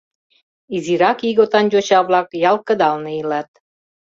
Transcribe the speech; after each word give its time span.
Изирак 0.75 1.19
ийготан 1.27 1.65
йоча-влак 1.73 2.27
ял 2.49 2.57
кыдалне 2.67 3.11
илат. 3.21 3.49